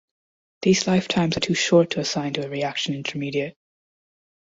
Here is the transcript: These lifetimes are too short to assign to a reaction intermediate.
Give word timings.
These 0.63 0.87
lifetimes 0.87 1.37
are 1.37 1.41
too 1.41 1.53
short 1.53 1.91
to 1.91 1.99
assign 1.99 2.33
to 2.33 2.45
a 2.47 2.49
reaction 2.49 2.95
intermediate. 2.95 3.55